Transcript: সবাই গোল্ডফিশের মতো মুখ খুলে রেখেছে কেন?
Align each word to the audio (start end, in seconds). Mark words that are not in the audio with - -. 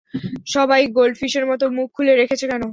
সবাই 0.47 0.81
গোল্ডফিশের 0.91 1.45
মতো 1.45 1.65
মুখ 1.69 1.87
খুলে 1.95 2.13
রেখেছে 2.15 2.45
কেন? 2.47 2.63